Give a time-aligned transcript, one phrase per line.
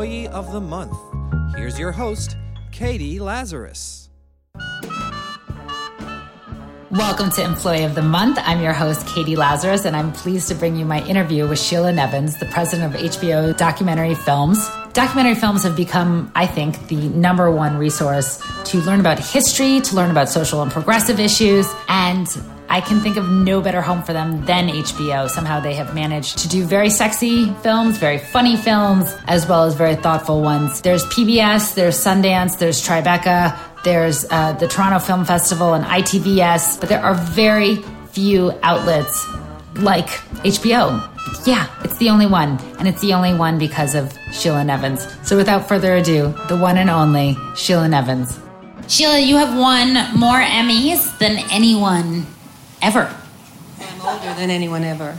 [0.00, 0.96] Employee of the Month.
[1.54, 2.38] Here's your host,
[2.72, 4.08] Catie Lazarus.
[6.90, 8.38] Welcome to Employee of the Month.
[8.40, 11.92] I'm your host, Catie Lazarus, and I'm pleased to bring you my interview with Sheila
[11.92, 14.70] Nevins, the president of HBO Documentary Films.
[14.94, 19.96] Documentary films have become, I think, the number one resource to learn about history, to
[19.96, 22.26] learn about social and progressive issues, and
[22.70, 25.28] I can think of no better home for them than HBO.
[25.28, 29.74] Somehow they have managed to do very sexy films, very funny films, as well as
[29.74, 30.80] very thoughtful ones.
[30.80, 36.88] There's PBS, there's Sundance, there's Tribeca, there's uh, the Toronto Film Festival and ITVS, but
[36.88, 39.26] there are very few outlets
[39.74, 40.06] like
[40.44, 41.08] HBO.
[41.44, 45.08] Yeah, it's the only one, and it's the only one because of Sheila Nevins.
[45.26, 48.38] So without further ado, the one and only Sheila Nevins.
[48.86, 52.26] Sheila, you have won more Emmys than anyone
[52.82, 53.14] ever.
[53.80, 55.16] I'm older than anyone ever.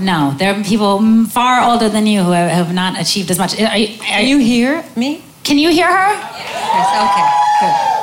[0.00, 3.60] No, there are people far older than you who have, not achieved as much.
[3.60, 5.22] Are you, are you hear me?
[5.44, 6.12] Can you hear her?
[6.12, 7.98] Yes, Okay.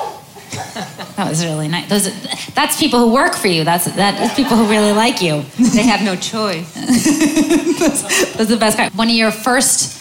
[1.20, 1.90] That was really nice.
[1.90, 3.66] Those, that's people who work for you.
[3.66, 5.44] That's that is people who really like you.
[5.74, 6.74] They have no choice.
[7.80, 8.96] that's, that's the best part.
[8.96, 9.98] One of your first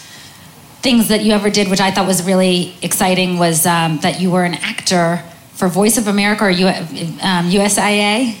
[0.81, 4.31] things that you ever did, which I thought was really exciting, was um, that you
[4.31, 5.21] were an actor
[5.55, 8.35] for Voice of America or U, um, USIA.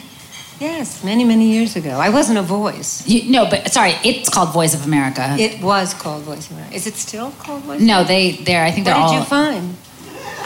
[0.59, 1.91] Yes, many, many years ago.
[1.91, 3.07] I wasn't a voice.
[3.07, 5.35] You, no, but sorry, it's called Voice of America.
[5.39, 6.75] It was called Voice of America.
[6.75, 7.79] Is it still called Voice?
[7.81, 9.75] no, they they're I think What they're did you find?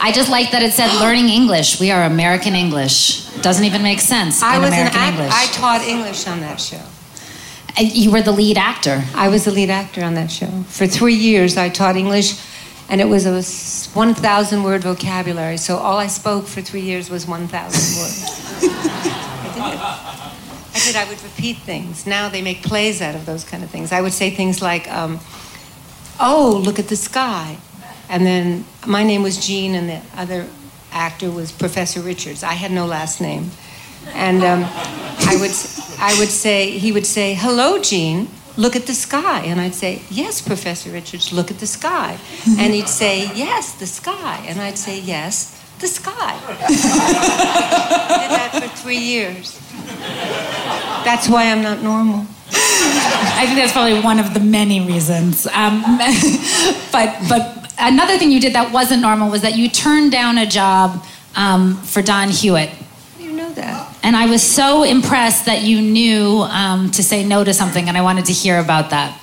[0.00, 1.80] I just like that it said learning English.
[1.80, 3.24] We are American English.
[3.42, 5.32] Doesn't even make sense I was American an act- English.
[5.34, 6.82] I taught English on that show.
[7.76, 9.02] And you were the lead actor.
[9.16, 10.46] I was the lead actor on that show.
[10.68, 12.38] For three years, I taught English,
[12.88, 15.56] and it was a 1,000 word vocabulary.
[15.56, 17.50] So all I spoke for three years was 1,000
[18.00, 19.20] words.
[19.64, 21.08] I said I.
[21.08, 22.06] Would repeat things.
[22.06, 23.92] Now they make plays out of those kind of things.
[23.92, 25.20] I would say things like, um,
[26.20, 27.58] "Oh, look at the sky,"
[28.08, 30.46] and then my name was Jean, and the other
[30.92, 32.42] actor was Professor Richards.
[32.42, 33.50] I had no last name,
[34.14, 35.52] and um, I would
[35.98, 39.40] I would say he would say, "Hello, Jean." Look at the sky.
[39.40, 42.18] And I'd say, Yes, Professor Richards, look at the sky.
[42.58, 44.44] And he'd say, Yes, the sky.
[44.46, 45.53] And I'd say, Yes,
[45.84, 46.12] the sky.
[46.14, 46.66] I
[48.22, 49.60] did that for three years.
[51.04, 52.26] That's why I'm not normal.
[52.50, 55.46] I think that's probably one of the many reasons.
[55.48, 55.82] Um,
[56.92, 60.46] but but another thing you did that wasn't normal was that you turned down a
[60.46, 61.04] job
[61.36, 62.70] um, for Don Hewitt.
[63.18, 63.94] You know that.
[64.02, 67.96] And I was so impressed that you knew um, to say no to something, and
[67.98, 69.20] I wanted to hear about that.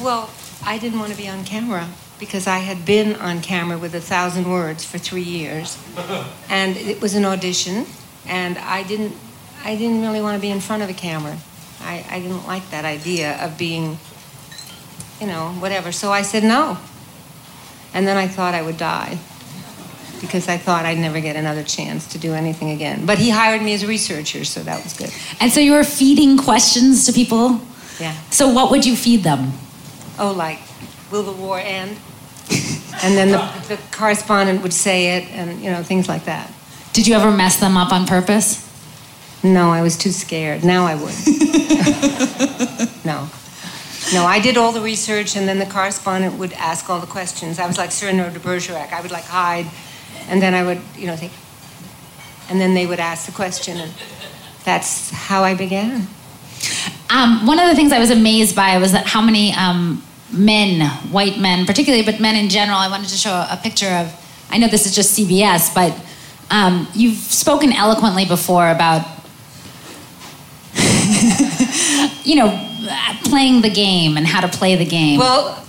[0.00, 0.30] Well,
[0.64, 1.86] I didn't want to be on camera
[2.18, 5.78] because I had been on camera with a thousand words for three years,
[6.48, 7.86] and it was an audition,
[8.26, 9.14] and I didn't,
[9.64, 11.38] I didn't really want to be in front of a camera.
[11.80, 13.98] I, I didn't like that idea of being,
[15.20, 15.92] you know, whatever.
[15.92, 16.78] So I said no,
[17.94, 19.18] and then I thought I would die
[20.20, 23.06] because I thought I'd never get another chance to do anything again.
[23.06, 25.12] But he hired me as a researcher, so that was good.
[25.40, 27.60] And so you were feeding questions to people.
[28.00, 28.16] Yeah.
[28.30, 29.52] So what would you feed them?
[30.18, 30.58] Oh, like,
[31.10, 31.96] will the war end?
[33.02, 33.38] And then the,
[33.68, 36.52] the correspondent would say it, and you know things like that.
[36.92, 38.64] Did you ever mess them up on purpose?
[39.42, 40.64] No, I was too scared.
[40.64, 41.14] Now I would.
[43.04, 43.28] no.
[44.12, 47.58] No, I did all the research, and then the correspondent would ask all the questions.
[47.58, 48.92] I was like Cyrano de Bergerac.
[48.92, 49.66] I would like hide,
[50.28, 51.32] and then I would, you know, think,
[52.50, 53.92] and then they would ask the question, and
[54.64, 56.06] that's how I began.
[57.10, 60.02] Um, one of the things I was amazed by was that how many um,
[60.32, 64.14] men, white men particularly, but men in general, I wanted to show a, picture of.
[64.50, 65.94] I know this is just CBS, but
[66.50, 69.06] um, you've spoken eloquently before about,
[72.24, 72.68] you know,
[73.24, 75.18] playing the game and how to play the game.
[75.18, 75.62] Well,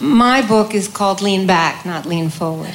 [0.00, 2.72] my book is called Lean Back, not Lean Forward.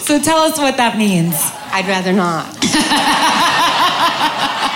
[0.00, 1.34] so tell us what that means.
[1.72, 2.46] I'd rather not.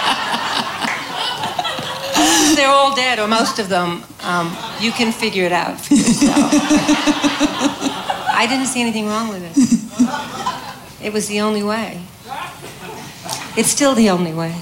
[2.57, 4.03] They're all dead, or most of them.
[4.23, 6.53] Um, you can figure it out for yourself.
[8.31, 9.57] I didn't see anything wrong with it.
[11.07, 12.03] It was the only way.
[13.57, 14.55] It's still the only way.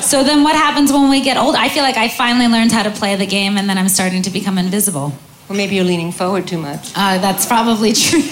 [0.00, 1.54] So then what happens when we get old?
[1.54, 4.22] I feel like I finally learned how to play the game and then I'm starting
[4.22, 5.12] to become invisible.
[5.48, 6.92] Well, maybe you're leaning forward too much.
[6.94, 8.20] Uh, that's probably true.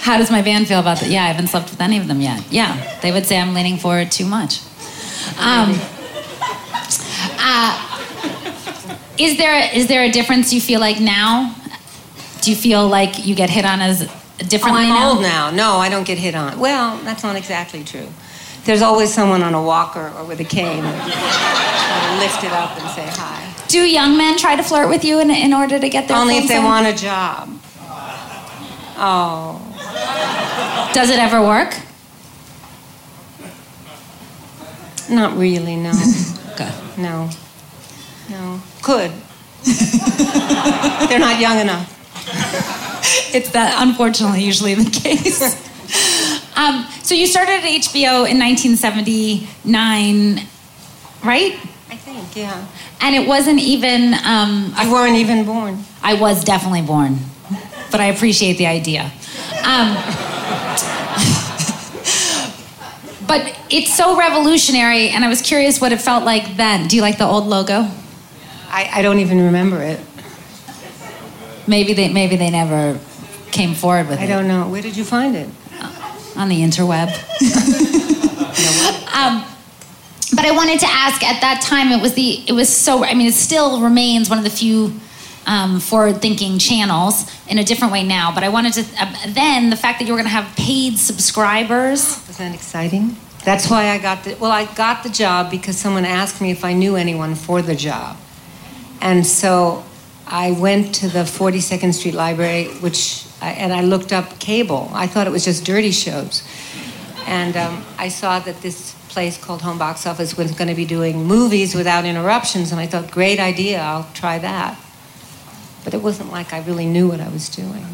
[0.00, 1.10] How does my band feel about that?
[1.10, 2.42] Yeah, I haven't slept with any of them yet.
[2.50, 4.60] Yeah, they would say I'm leaning forward too much.
[5.38, 5.78] Um,
[7.38, 7.86] uh,
[9.18, 11.54] is there is there a difference you feel like now?
[12.42, 14.02] Do you feel like you get hit on as
[14.42, 15.10] Oh, differently I'm now?
[15.10, 15.50] old now.
[15.50, 16.58] No, I don't get hit on.
[16.58, 18.08] Well, that's not exactly true.
[18.64, 22.88] there's always someone on a walker or with a cane to lift it up and
[22.90, 23.46] say hi.
[23.68, 26.38] Do young men try to flirt with you in, in order to get their Only
[26.38, 26.64] if they in?
[26.64, 27.50] want a job.
[29.02, 29.60] Oh,
[30.94, 31.74] Does it ever work?
[35.10, 35.92] Not really, no.
[36.52, 36.72] Okay.
[36.98, 37.30] No.
[38.28, 38.60] No.
[38.82, 39.10] Could.
[41.08, 41.88] They're not young enough.
[43.34, 45.40] It's that unfortunately usually the case.
[46.56, 50.46] um, so you started at HBO in 1979,
[51.24, 51.52] right?
[51.88, 52.66] I think, yeah.
[53.00, 54.14] And it wasn't even.
[54.24, 55.82] Um, You weren't even born.
[56.02, 57.18] I was definitely born,
[57.90, 59.10] but I appreciate the idea.
[59.64, 59.96] Um,
[63.30, 66.88] but it's so revolutionary, and I was curious what it felt like then.
[66.88, 67.86] Do you like the old logo?
[68.68, 70.00] I, I don't even remember it.
[71.68, 72.98] Maybe they maybe they never
[73.52, 74.68] came forward with I it I don't know.
[74.68, 75.48] Where did you find it?
[76.36, 77.08] on the interweb.
[79.14, 79.44] um,
[80.34, 81.22] but I wanted to ask.
[81.22, 83.04] At that time, it was the it was so.
[83.04, 84.92] I mean, it still remains one of the few
[85.50, 88.32] um, forward-thinking channels in a different way now.
[88.32, 90.96] But I wanted to uh, then the fact that you were going to have paid
[90.96, 92.24] subscribers.
[92.28, 93.16] Wasn't that exciting?
[93.44, 96.64] That's why I got the well, I got the job because someone asked me if
[96.64, 98.16] I knew anyone for the job.
[99.00, 99.84] And so
[100.26, 104.88] I went to the 42nd Street Library, which I, and I looked up cable.
[104.92, 106.44] I thought it was just dirty shows.
[107.26, 110.84] And um, I saw that this place called Home Box Office was going to be
[110.84, 114.78] doing movies without interruptions, and I thought, great idea, I'll try that.
[115.84, 117.86] But it wasn't like I really knew what I was doing.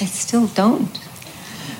[0.00, 0.98] I still don't.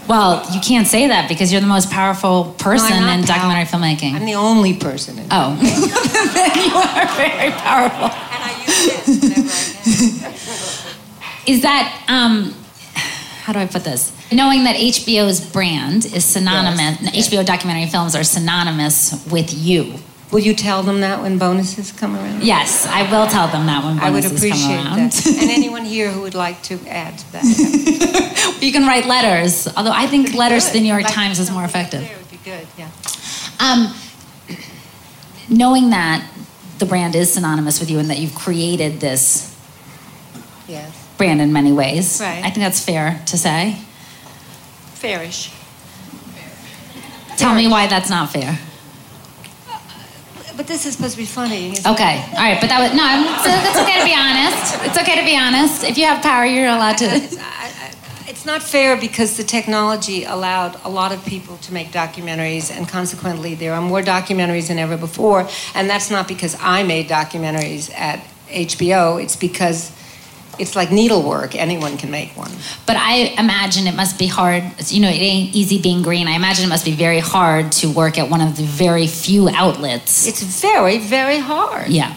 [0.09, 3.79] Well, you can't say that because you're the most powerful person No, in documentary pow-
[3.79, 4.15] filmmaking.
[4.15, 8.05] I'm the only person in oh, then you are very powerful.
[8.07, 11.47] And I use this whenever I can.
[11.55, 12.55] Is that um,
[13.43, 14.13] how do I put this?
[14.33, 19.95] Knowing that HBO's brand is synonymous, Yes, HBO documentary films are synonymous with you.
[20.31, 22.43] Will you tell them that when bonuses come around?
[22.43, 25.13] Yes, I will tell them that when bonuses I would appreciate come around.
[25.13, 25.27] that.
[25.41, 28.59] and anyone here who would like to add to that.
[28.61, 31.51] you can write letters, although I think letters to the New York Like Times is
[31.51, 32.03] more effective.
[32.03, 32.91] there would be good, yeah.
[33.59, 33.95] Um,
[35.49, 36.29] knowing that
[36.79, 39.57] the brand is synonymous with you and that you've created this
[40.69, 40.93] Yes.
[41.17, 42.39] brand in many ways, Right.
[42.45, 43.79] I think that's fair to say.
[44.95, 45.53] Fairish.
[47.39, 48.59] Tell me why that's not fair.
[50.59, 51.71] But this is supposed to be funny.
[51.87, 53.05] Okay, all right, but that was no.
[53.07, 54.75] I'm, so it's okay to be honest.
[54.83, 55.85] It's okay to be honest.
[55.85, 57.07] If you have power, you're allowed to.
[57.07, 57.95] I, I,
[58.27, 62.89] it's not fair because the technology allowed a lot of people to make documentaries, and
[62.89, 65.49] consequently, there are more documentaries than ever before.
[65.77, 68.19] And that's not because I made documentaries at
[68.49, 69.93] HBO, it's because
[70.59, 71.55] it's like needlework.
[71.55, 72.51] Anyone can make one.
[72.87, 74.63] But I imagine it must be hard.
[74.87, 76.27] You know, it ain't easy being green.
[76.29, 79.49] I imagine it must be very hard to work at one of the very few
[79.49, 80.27] outlets.
[80.27, 81.89] It's very, very hard.
[81.89, 82.15] yeah.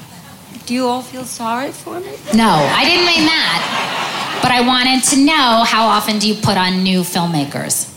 [0.68, 2.12] Do you all feel sorry for me?
[2.34, 4.40] No, I didn't mean that.
[4.42, 7.90] But I wanted to know how often do you put on new filmmakers?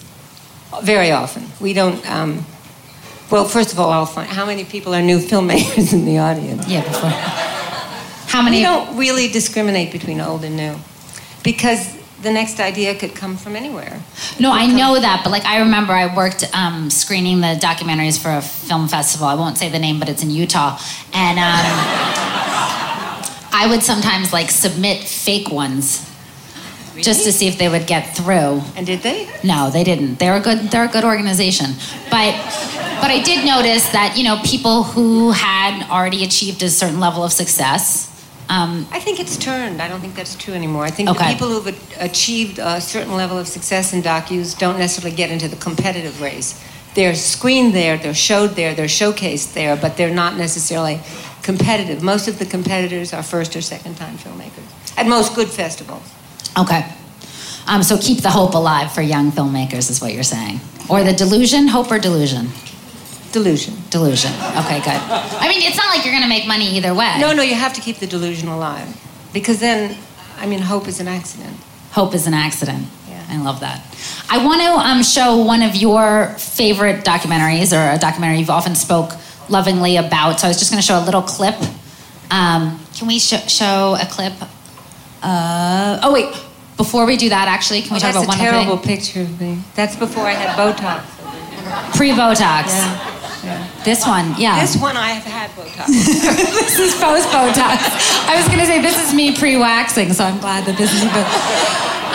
[0.83, 1.45] Very often.
[1.61, 2.05] We don't.
[2.11, 2.45] Um,
[3.31, 6.67] well, first of all, I'll find how many people are new filmmakers in the audience.
[6.67, 7.11] Yeah, before.
[8.35, 8.57] How many?
[8.57, 10.75] We don't really discriminate between old and new
[11.45, 14.03] because the next idea could come from anywhere.
[14.41, 18.31] No, I know that, but like I remember I worked um, screening the documentaries for
[18.31, 19.29] a film festival.
[19.29, 20.77] I won't say the name, but it's in Utah,
[21.13, 21.45] and um,
[23.53, 26.11] I would sometimes like submit fake ones
[26.97, 28.63] just to see if they would get through.
[28.75, 29.29] And did they?
[29.45, 30.19] No, they didn't.
[30.19, 30.73] They're a good.
[30.73, 31.67] They're a good organization,
[32.11, 32.35] but
[33.01, 37.23] but I did notice that you know people who had already achieved a certain level
[37.23, 38.11] of success.
[38.49, 39.81] Um, I think it's turned.
[39.81, 40.85] I don't think that's true anymore.
[40.85, 41.29] I think Okay.
[41.29, 45.49] the people who've achieved a certain level of success in docus don't necessarily get into
[45.49, 46.61] the competitive race.
[46.95, 51.01] They're screened there, they're showed there, they're showcased there, but they're not necessarily
[51.43, 52.03] competitive.
[52.03, 56.03] Most of the competitors are first or second time filmmakers at most good festivals.
[56.57, 56.85] Okay.
[57.67, 60.61] Um, so keep the hope alive for young filmmakers, is what you're saying.
[60.89, 62.51] Or the delusion, hope or delusion?
[63.35, 63.75] Delusion.
[63.91, 64.31] Delusion.
[64.63, 65.01] Okay, good.
[65.43, 67.17] I mean, it's not like you're going to make money either way.
[67.19, 68.87] No, no, you have to keep the delusion alive
[69.33, 69.97] because then,
[70.39, 71.57] I mean, hope is an accident.
[71.91, 72.87] Hope is an accident.
[73.09, 73.27] Yeah.
[73.29, 73.83] I love that.
[74.31, 78.77] I want to um, show one of your favorite documentaries, or a documentary you've often
[78.77, 79.11] spoke
[79.49, 80.39] lovingly about.
[80.39, 81.57] So I was just going to show a little clip.
[82.31, 84.35] Um, can we sh- show a clip?
[85.25, 86.33] Uh, oh wait,
[86.77, 89.59] before we do that, actually, can we Oh, talk that's a terrible picture of me.
[89.75, 91.03] That's before I had Botox.
[91.97, 92.67] Pre-Botox.
[92.69, 93.11] Yeah.
[93.45, 93.85] Yeah.
[93.85, 94.61] This one, yeah.
[94.61, 95.87] This one I have had Botox.
[95.89, 97.79] this is post Botox.
[98.29, 100.93] I was going to say this is me pre waxing, so I'm glad that this
[100.93, 101.03] is.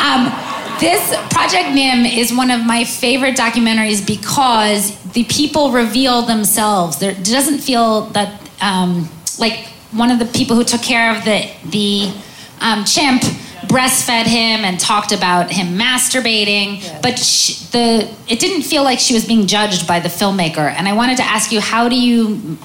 [0.01, 0.31] Um,
[0.79, 6.99] This Project Nim is one of my favorite documentaries because the people reveal themselves.
[6.99, 9.09] There it doesn't feel that um,
[9.39, 12.13] like one of the people who took care of the the
[12.61, 13.23] um, chimp
[13.69, 19.13] breastfed him and talked about him masturbating, but sh the it didn't feel like she
[19.13, 20.67] was being judged by the filmmaker.
[20.77, 22.57] And I wanted to ask you, how do you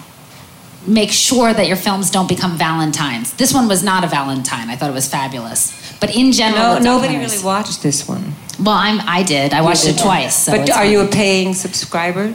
[0.86, 3.34] make sure that your films don't become Valentines?
[3.34, 4.70] This one was not a Valentine.
[4.70, 5.60] I thought it was fabulous,
[6.00, 8.34] but in general, No, nobody really watched this one.
[8.58, 9.00] Well, I'm.
[9.18, 9.52] I did.
[9.52, 10.36] I watched it twice.
[10.44, 10.90] So but are fine.
[10.90, 12.34] you a paying subscriber?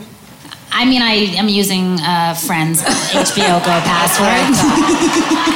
[0.72, 4.46] I mean, I am using uh, Friends HBO Go password.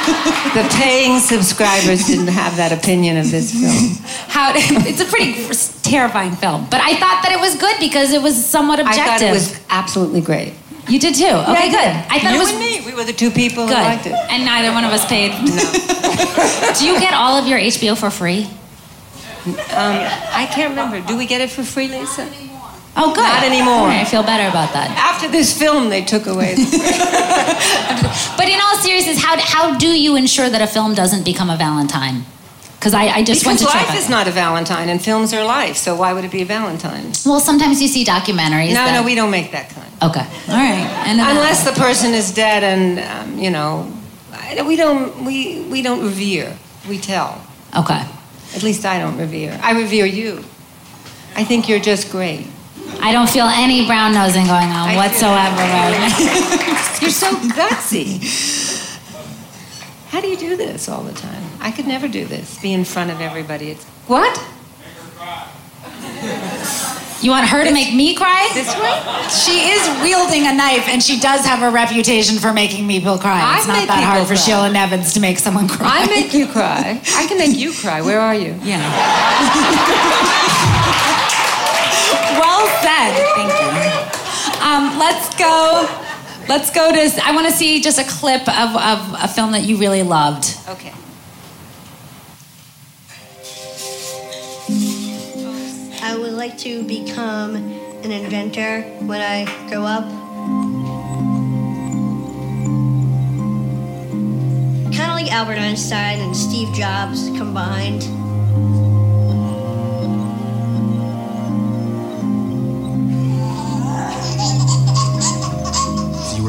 [0.53, 3.97] The paying subscribers didn't have that opinion of this film.
[4.29, 4.51] How?
[4.55, 5.33] It's a pretty
[5.81, 9.01] terrifying film, but I thought that it was good because it was somewhat objective.
[9.03, 10.53] I thought it was absolutely great.
[10.87, 11.25] You did too.
[11.25, 12.11] Okay, Yeah, good.
[12.13, 14.05] I thought you it was and me, we were the two people good, who liked
[14.05, 14.13] it.
[14.13, 15.31] and neither one of us paid.
[16.77, 18.45] Do you get all of your HBO for free?
[19.47, 20.05] Um,
[20.37, 21.01] I can't remember.
[21.01, 22.29] Do we get it for free, Lisa?
[22.95, 23.23] Oh, good.
[23.23, 23.87] Not anymore.
[23.87, 24.89] Right, I feel better about that.
[24.97, 26.55] After this film, they took away.
[28.37, 31.57] But in all seriousness, how how do you ensure that a film doesn't become a
[31.57, 32.25] Valentine?
[32.79, 35.33] Because I, I just went to because to life is not a Valentine, and films
[35.33, 35.77] are life.
[35.77, 37.13] So why would it be a Valentine?
[37.25, 38.69] Well, sometimes you see documentaries.
[38.73, 39.91] No, that- no, we don't make that kind.
[40.03, 40.25] Okay.
[40.49, 40.85] All right.
[41.07, 43.87] And Unless the person is dead, and um, you know,
[44.33, 46.55] I- we don't we we don't revere.
[46.89, 47.41] We tell.
[47.75, 48.03] Okay.
[48.55, 49.57] At least I don't revere.
[49.63, 50.43] I revere you.
[51.35, 52.45] I think you're just great.
[53.05, 56.97] I don't feel any brown nosing going on I whatsoever right.
[57.01, 58.23] You're so gutsy.
[60.07, 61.43] How do you do this all the time?
[61.59, 62.61] I could never do this.
[62.61, 63.71] Be in front of everybody.
[63.71, 64.39] It's what?
[67.23, 68.49] You want her to make me cry?
[68.53, 68.91] This way?
[69.31, 73.39] She is wielding a knife, and she does have a reputation for making people cry.
[73.41, 74.43] I it's not that hard for cry.
[74.43, 75.87] Sheila Nevins to make someone cry.
[75.89, 76.99] I make you cry.
[77.15, 78.01] I can make you cry.
[78.01, 78.59] Where are you?
[78.61, 78.83] Yeah.
[82.43, 83.15] well said.
[83.39, 83.71] Thank you.
[84.73, 85.87] Um, let's go.
[86.49, 87.21] Let's go to.
[87.23, 90.57] I want to see just a clip of, of a film that you really loved.
[90.67, 90.91] Okay.
[96.01, 100.05] I would like to become an inventor when I grow up.
[104.91, 108.01] Kind of like Albert Einstein and Steve Jobs combined.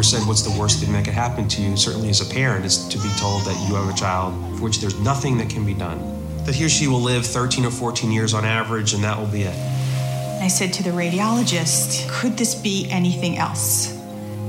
[0.05, 2.87] Said, what's the worst thing that could happen to you, certainly as a parent, is
[2.89, 5.75] to be told that you have a child for which there's nothing that can be
[5.75, 5.99] done.
[6.45, 9.27] That he or she will live 13 or 14 years on average, and that will
[9.27, 9.57] be it.
[10.43, 13.93] I said to the radiologist, Could this be anything else?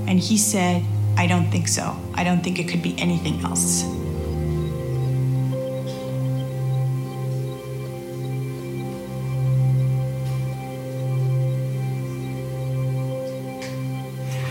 [0.07, 0.83] And he said,
[1.17, 1.97] I don't think so.
[2.13, 3.83] I don't think it could be anything else.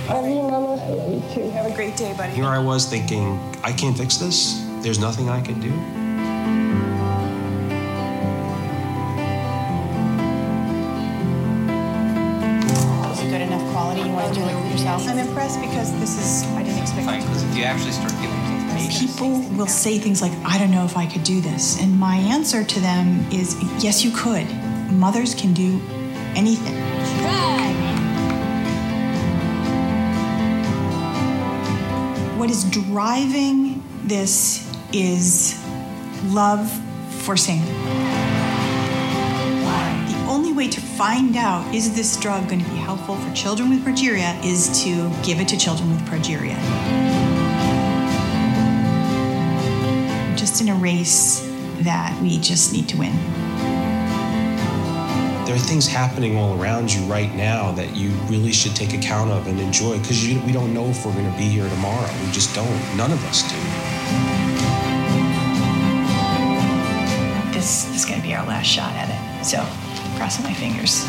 [0.06, 2.34] I mean mama have a great day, buddy.
[2.34, 4.62] Here I was thinking, I can't fix this.
[4.80, 5.70] There's nothing I can do.
[13.12, 14.02] Is it good enough quality?
[14.02, 15.08] You want to do it with yourself?
[15.08, 18.28] I'm impressed because this is, I didn't expect it Because if you actually start giving
[18.28, 21.80] some patience, People will say things like, I don't know if I could do this.
[21.80, 24.46] And my answer to them is, yes, you could.
[24.92, 25.80] Mothers can do
[26.36, 26.83] anything.
[32.44, 35.58] What is driving this is
[36.24, 36.70] love
[37.22, 37.64] for Sam.
[40.06, 43.70] The only way to find out is this drug going to be helpful for children
[43.70, 46.58] with progeria is to give it to children with progeria.
[50.36, 51.40] Just in a race
[51.78, 53.43] that we just need to win.
[55.44, 59.30] There are things happening all around you right now that you really should take account
[59.30, 62.10] of and enjoy because we don't know if we're going to be here tomorrow.
[62.24, 62.96] We just don't.
[62.96, 63.56] None of us do.
[67.52, 69.44] This is going to be our last shot at it.
[69.44, 69.58] So,
[70.16, 71.04] crossing my fingers.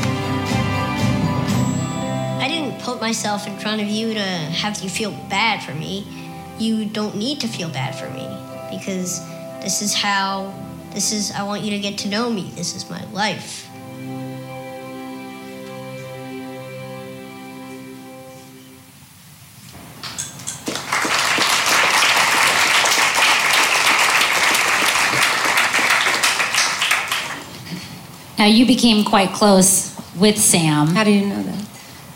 [2.42, 6.06] I didn't put myself in front of you to have you feel bad for me.
[6.60, 8.28] You don't need to feel bad for me
[8.70, 9.26] because
[9.62, 10.54] this is how,
[10.92, 12.52] this is, I want you to get to know me.
[12.56, 13.72] This is my life.
[28.38, 31.66] Now you became quite close with Sam How do you know that?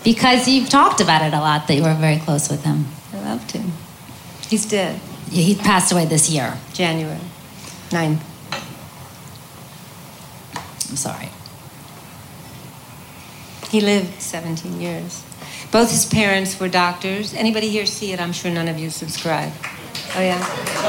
[0.03, 2.85] because you've talked about it a lot that you were very close with him.
[3.13, 3.71] I loved him.
[4.49, 4.99] He's dead.
[5.29, 6.57] Yeah, He passed away this year.
[6.73, 7.19] January
[7.89, 8.21] 9th.
[10.89, 11.29] I'm sorry.
[13.69, 15.23] He lived 17 years.
[15.71, 17.33] Both his parents were doctors.
[17.35, 18.19] Anybody here see it?
[18.19, 19.51] I'm sure none of you subscribe.
[20.15, 20.41] Oh, yeah?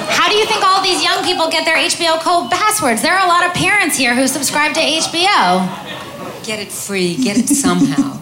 [0.09, 3.03] How do you think all these young people get their HBO code passwords?
[3.03, 6.45] There are a lot of parents here who subscribe to HBO.
[6.45, 8.19] Get it free, get it somehow.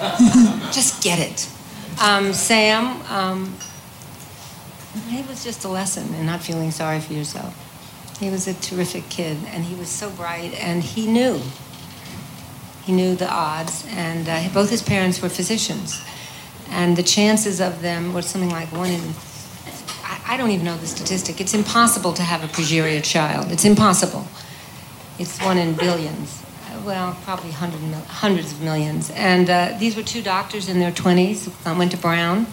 [0.72, 1.48] just get it.
[2.02, 3.54] Um, Sam, um,
[5.08, 7.54] it was just a lesson in not feeling sorry for yourself.
[8.18, 11.40] He was a terrific kid, and he was so bright, and he knew.
[12.84, 16.02] He knew the odds, and uh, both his parents were physicians.
[16.70, 19.12] And the chances of them were something like one in
[20.30, 21.40] I, don't even know the statistic.
[21.40, 23.50] It's impossible to have a progeria child.
[23.50, 24.24] It's impossible.
[25.18, 26.40] It's one in billions.
[26.66, 29.10] Uh, Well, probably hundred mil- hundreds of millions.
[29.10, 32.46] And uh, these were two doctors in their 20s who went to Brown,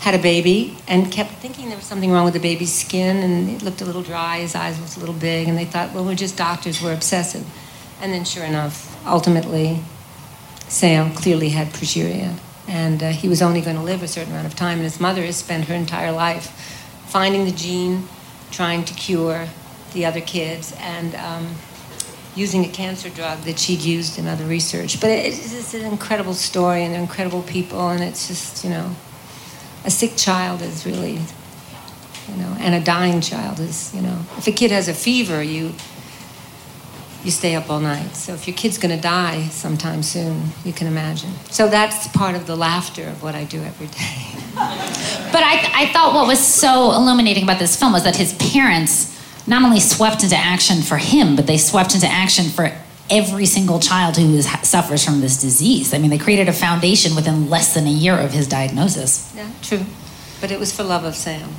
[0.00, 3.48] had a baby, and kept thinking there was something wrong with the baby's skin, and
[3.48, 6.04] it looked a little dry, his eyes looked a little big, and they thought, well,
[6.04, 7.46] we're just doctors, we're obsessive.
[8.02, 9.80] And then, sure enough, ultimately,
[10.68, 14.48] Sam clearly had progeria, and uh, he was only going to live a certain amount
[14.48, 14.74] of time.
[14.74, 16.75] And his mother has spent her entire life
[17.16, 18.06] finding the gene,
[18.50, 19.48] trying to cure
[19.94, 21.48] the other kids, and um,
[22.34, 25.00] using a cancer drug that she'd used in other research.
[25.00, 28.94] But it, it's an incredible story, and incredible people, and it's just you know,
[29.86, 31.14] a sick child is really,
[32.28, 35.42] you know, and a dying child is you know, if a kid has a fever,
[35.42, 35.72] you
[37.26, 38.14] you stay up all night.
[38.14, 41.30] So if your kid's going to die sometime soon, you can imagine.
[41.50, 44.42] So that's part of the laughter of what I do every day.
[45.32, 49.12] But I, I thought what was so illuminating about this film was that his parents
[49.46, 52.72] not only swept into action for him, but they swept into action for
[53.10, 55.92] every single child who is, suffers from this disease.
[55.92, 59.30] I mean, they created a foundation within less than a year of his diagnosis.
[59.36, 59.84] Yeah, true.
[60.40, 61.50] But it was for love of Sam.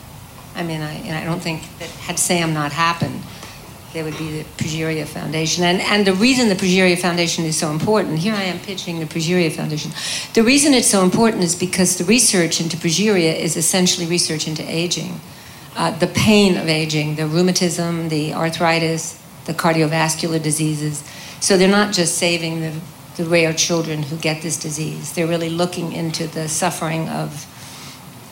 [0.55, 3.21] I mean, I, and I don't think that had Sam not happened,
[3.93, 5.63] there would be the Progeria Foundation.
[5.63, 9.05] And, and the reason the Progeria Foundation is so important, here I am pitching the
[9.05, 9.91] Progeria Foundation.
[10.33, 14.63] The reason it's so important is because the research into progeria is essentially research into
[14.63, 15.19] aging.
[15.75, 21.03] Uh, the pain of aging, the rheumatism, the arthritis, the cardiovascular diseases.
[21.39, 22.73] So they're not just saving the,
[23.15, 25.13] the rare children who get this disease.
[25.13, 27.45] They're really looking into the suffering of,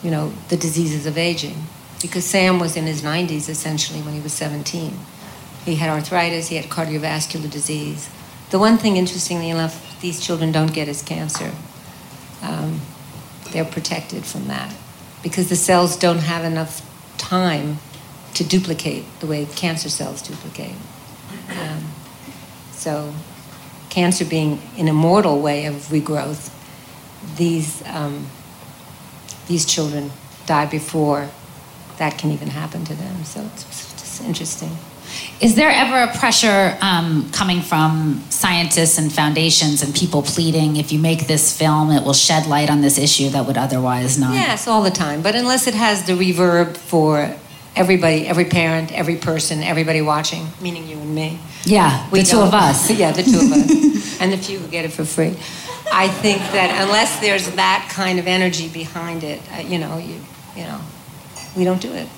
[0.02, 1.56] you know, the diseases of aging.
[2.02, 4.98] Because Sam was in his 90s essentially when he was 17.
[5.66, 8.08] He had arthritis, he had cardiovascular disease.
[8.50, 11.52] The one thing, interestingly enough, these children don't get is cancer.
[12.40, 12.80] Um,
[13.50, 14.72] they're protected from that
[15.24, 16.82] because the cells don't have enough
[17.18, 17.78] time
[18.34, 20.76] to duplicate the way cancer cells duplicate.
[21.58, 21.84] Um,
[22.70, 23.12] so,
[23.90, 26.52] cancer being an immortal way of regrowth,
[27.36, 28.28] these, um,
[29.48, 30.12] these children
[30.46, 31.28] die before
[31.98, 33.24] that can even happen to them.
[33.24, 34.76] So, it's just interesting.
[35.40, 40.92] Is there ever a pressure um, coming from scientists and foundations and people pleading, if
[40.92, 44.34] you make this film, it will shed light on this issue that would otherwise not?
[44.34, 45.22] Yes, all the time.
[45.22, 47.34] But unless it has the reverb for
[47.74, 51.38] everybody, every parent, every person, everybody watching, meaning you and me.
[51.64, 52.90] Yeah, the 2 of us.
[52.98, 54.20] yeah, the two of us.
[54.20, 55.36] and the few who get it for free.
[55.92, 60.20] I think that unless there's that kind of energy behind it, uh, you know, you,
[60.56, 60.80] you know,
[61.56, 62.08] we don't do it.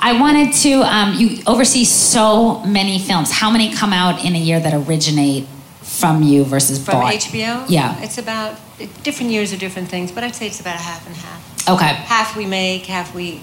[0.00, 3.30] I wanted to, um, you oversee so many films.
[3.30, 5.46] How many come out in a year that originate
[5.82, 7.14] from you versus From bought?
[7.14, 7.64] HBO?
[7.68, 8.00] Yeah.
[8.02, 8.58] It's about,
[9.02, 11.68] different years are different things, but I'd say it's about a half and half.
[11.68, 11.86] Okay.
[11.86, 13.42] half we make, half we.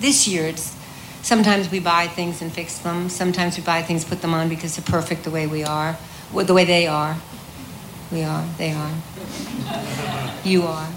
[0.00, 0.74] This year, it's
[1.22, 3.08] sometimes we buy things and fix them.
[3.08, 5.98] Sometimes we buy things, put them on because they're perfect the way we are,
[6.32, 7.16] the way they are.
[8.10, 8.46] We are.
[8.56, 8.92] They are.
[10.44, 10.88] You are.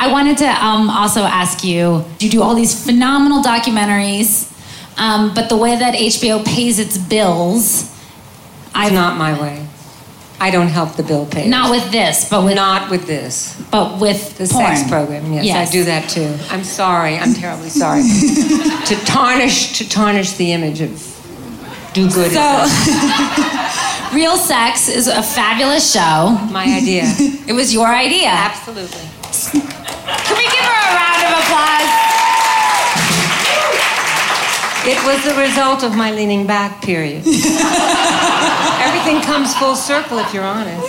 [0.00, 4.46] I wanted to um, also ask you you do all these phenomenal documentaries,
[4.96, 7.90] um, but the way that HBO pays its bills, It's
[8.74, 9.64] I've not my way.
[10.40, 11.48] I don't help the bill pay.
[11.48, 13.60] not with this, but with Not with this.
[13.72, 14.76] but with The porn.
[14.76, 16.32] sex program, yes, I do that too.
[16.48, 17.18] I'm sorry.
[17.18, 18.02] I'm terribly sorry.
[18.86, 20.90] to tarnish to tarnish the image of
[21.92, 22.30] do good.
[22.30, 22.66] So,
[24.14, 26.38] Real Sex is a fabulous show.
[26.52, 27.12] my idea.
[27.48, 28.28] It was your idea.
[28.28, 29.77] Absolutely.
[30.26, 31.90] Can we give her a round of applause?
[34.88, 37.22] It was the result of my leaning back period.
[38.86, 40.86] Everything comes full circle if you're honest.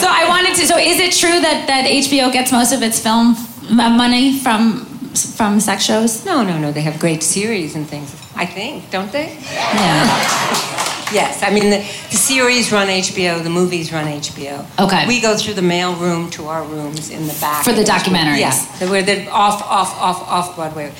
[0.00, 0.66] So I wanted to.
[0.66, 3.34] So is it true that that HBO gets most of its film
[3.70, 6.24] uh, money from from sex shows?
[6.24, 6.70] No, no, no.
[6.72, 8.14] They have great series and things.
[8.36, 9.38] I think, don't they?
[9.52, 10.68] Yeah.
[11.12, 11.42] Yes.
[11.42, 14.66] I mean, the, the series run HBO, the movies run HBO.
[14.78, 15.06] Okay.
[15.06, 17.64] We go through the mail room to our rooms in the back.
[17.64, 18.40] For the documentaries.
[18.40, 18.50] Yeah.
[18.50, 20.92] So We're the off, off, off, off Broadway.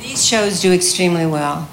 [0.00, 1.68] These shows do extremely well.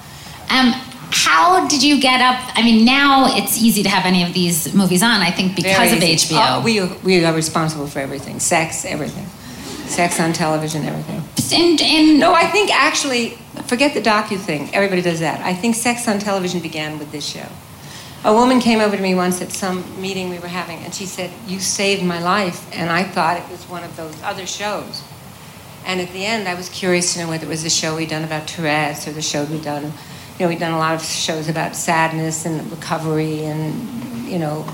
[0.49, 0.73] Um,
[1.13, 2.39] how did you get up?
[2.57, 5.21] I mean, now it's easy to have any of these movies on.
[5.21, 5.99] I think because of.
[5.99, 6.37] HBO.
[6.39, 9.25] Oh, we, we are responsible for everything sex, everything.
[9.87, 11.21] Sex on television, everything.
[11.53, 13.31] and, and No, I think actually,
[13.65, 14.73] forget the docu thing.
[14.73, 15.41] Everybody does that.
[15.41, 17.45] I think sex on television began with this show.
[18.23, 21.07] A woman came over to me once at some meeting we were having, and she
[21.07, 22.69] said, You saved my life.
[22.71, 25.03] And I thought it was one of those other shows.
[25.85, 28.09] And at the end, I was curious to know whether it was the show we'd
[28.09, 29.85] done about Tourette's or the show we'd done.
[29.85, 34.65] You know, we'd done a lot of shows about sadness and recovery and, you know,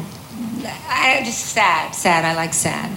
[0.89, 2.25] I just sad, sad.
[2.25, 2.91] I like sad.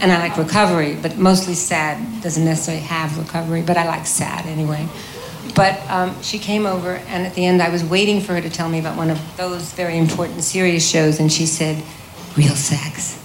[0.00, 4.46] And I like recovery, but mostly sad doesn't necessarily have recovery, but I like sad
[4.46, 4.88] anyway.
[5.54, 8.50] But um, she came over, and at the end, I was waiting for her to
[8.50, 11.82] tell me about one of those very important, serious shows, and she said,
[12.36, 13.20] Real sex.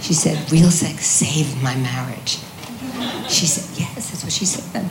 [0.00, 2.38] She said, Real sex saved my marriage.
[3.28, 4.64] She said, Yes, that's what she said.
[4.72, 4.88] Then.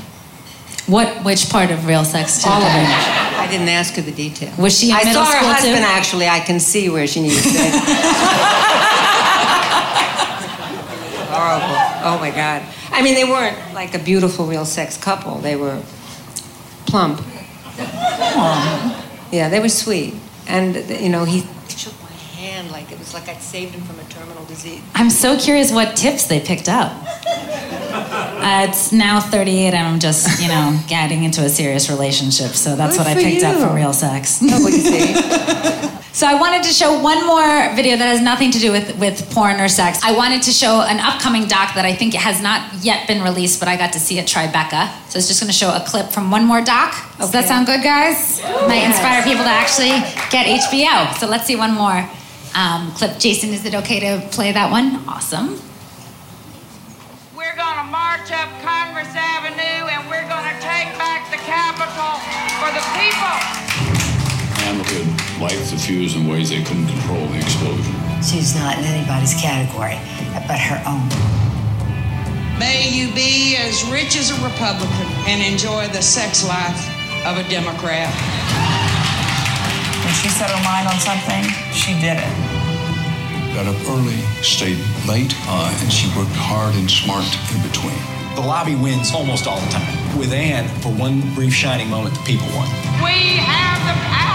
[0.85, 1.23] What?
[1.23, 2.43] Which part of real sex?
[2.43, 3.39] Did All of it.
[3.39, 4.53] I didn't ask her the detail.
[4.59, 5.53] Was she in I middle saw her school, too?
[5.55, 6.27] husband, actually.
[6.27, 7.49] I can see where she needs to
[11.33, 11.75] Horrible.
[12.05, 12.61] Oh my God.
[12.91, 15.37] I mean, they weren't like a beautiful real sex couple.
[15.39, 15.81] They were
[16.93, 17.19] plump.
[19.31, 20.13] Yeah, they were sweet.
[20.47, 23.99] And, you know, he shook my hand like it was like I'd saved him from
[23.99, 24.83] a terminal disease.
[24.93, 26.91] I'm so curious what tips they picked up.
[27.93, 32.51] Uh, it's now 38 and I'm just, you know, getting into a serious relationship.
[32.51, 33.61] So that's Good what I picked up you.
[33.65, 34.41] from real sex.
[34.41, 35.13] You see?
[36.13, 39.33] So I wanted to show one more video that has nothing to do with, with
[39.33, 39.97] porn or sex.
[40.03, 43.57] I wanted to show an upcoming doc that I think has not yet been released,
[43.57, 44.93] but I got to see it at Tribeca.
[45.09, 46.93] So it's just going to show a clip from one more doc.
[47.17, 48.43] Does that sound good, guys?
[48.69, 49.97] Might inspire people to actually
[50.29, 51.17] get HBO.
[51.17, 52.05] So let's see one more
[52.53, 53.17] um, clip.
[53.17, 55.01] Jason, is it okay to play that one?
[55.09, 55.57] Awesome.
[57.33, 62.21] We're going to march up Congress Avenue and we're going to take back the Capitol
[62.61, 63.72] for the people.
[64.73, 67.93] Hamilton light the fuse in ways they couldn't control the explosion.
[68.23, 69.99] She's not in anybody's category
[70.47, 71.07] but her own.
[72.57, 76.89] May you be as rich as a Republican and enjoy the sex life
[77.25, 78.09] of a Democrat.
[80.03, 82.33] When she set her mind on something, she did it.
[83.53, 87.95] Got up early, stayed late, uh, and she worked hard and smart in between.
[88.35, 90.17] The lobby wins almost all the time.
[90.17, 92.67] With Ann, for one brief shining moment, the people won.
[93.03, 94.32] We have the power.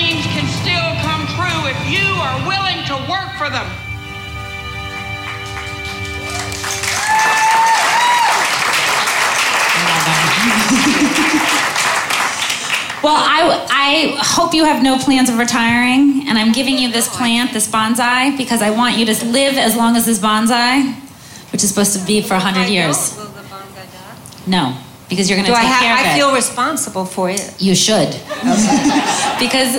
[0.00, 3.66] Dreams can still come true if you are willing to work for them.
[13.02, 17.08] Well, I, I hope you have no plans of retiring, and I'm giving you this
[17.08, 20.92] plant, this bonsai, because I want you to live as long as this bonsai,
[21.50, 23.16] which is supposed to be for 100 years.
[23.16, 24.16] Will the bonsai die?
[24.46, 24.76] No,
[25.10, 26.16] because you're going to I, take care of I it.
[26.16, 27.54] feel responsible for it.
[27.58, 28.08] you should.
[29.38, 29.76] because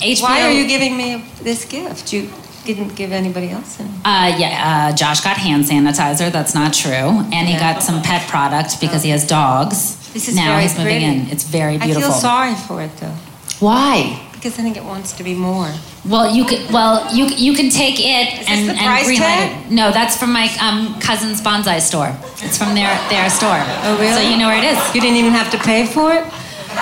[0.00, 0.22] HBO.
[0.22, 2.12] Why are you giving me this gift?
[2.12, 2.30] You
[2.64, 3.88] didn't give anybody else any.
[4.04, 6.30] Uh, yeah, uh, Josh got hand sanitizer.
[6.30, 6.92] That's not true.
[7.32, 7.72] And he Yeah.
[7.74, 9.96] got some pet product because he has dogs.
[10.12, 11.04] This is now very he's moving pretty.
[11.22, 11.30] in.
[11.30, 12.02] It's very beautiful.
[12.02, 13.16] I feel sorry for it though,
[13.60, 14.20] Why?
[14.42, 15.70] Because I think it wants to be more.
[16.04, 16.68] Well, you could.
[16.72, 19.66] Well, you you can take it this and the and greenlight tag?
[19.66, 19.70] it.
[19.70, 22.10] No, that's from my um, cousin's bonsai store.
[22.42, 23.62] It's from their their store.
[23.86, 24.12] Oh really?
[24.14, 24.94] So you know where it is.
[24.94, 26.24] You didn't even have to pay for it.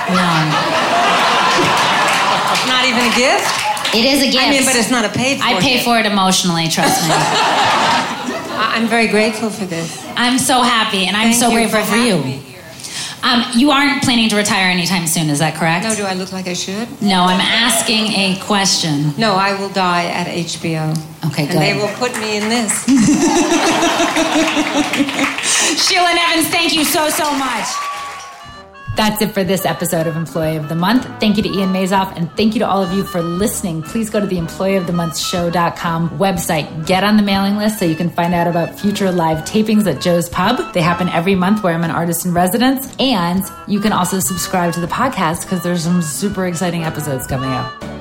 [0.09, 0.29] No,
[2.65, 3.45] Not even a gift.
[3.93, 4.41] it is a gift.
[4.41, 5.45] I mean, but it's not a paid for.
[5.45, 5.85] I pay gift.
[5.85, 6.69] for it emotionally.
[6.69, 7.13] Trust me.
[8.73, 10.01] I'm very grateful for this.
[10.17, 12.25] I'm so happy, and I'm so grateful for, having you.
[12.25, 12.50] me.
[13.23, 15.85] Um, you aren't planning to retire anytime soon, is that correct?
[15.85, 16.89] No, do I look like I should?
[17.03, 19.13] No, I'm asking a question.
[19.19, 20.97] No, I will die at HBO.
[21.27, 22.73] Okay, And they will put me in this.
[25.85, 27.67] Sheila Nevins, thank you so, so much.
[29.01, 31.07] That's it for this episode of Employee of the Month.
[31.21, 33.81] Thank you to Ian Mazoff and thank you to all of you for listening.
[33.83, 36.87] Please go to the employeeofthemonthshow.com website.
[36.87, 40.03] Get on the mailing list so you can find out about future live tapings at
[40.03, 40.75] Joe's Pub.
[40.75, 42.95] They happen every month where I'm an artist in residence.
[43.01, 47.49] And you can also subscribe to the podcast because there's some super exciting episodes coming
[47.53, 48.00] up.